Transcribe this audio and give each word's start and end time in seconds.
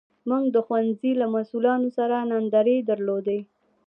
موږ 0.29 0.43
د 0.55 0.57
ښوونځي 0.65 1.11
له 1.21 1.25
مسوولانو 1.33 1.89
سره 1.97 2.15
ناندرۍ 2.31 2.77
درلودې. 2.89 3.39